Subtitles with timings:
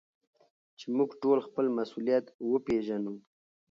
[0.79, 3.13] چي موږ ټول خپل مسؤليت وپېژنو.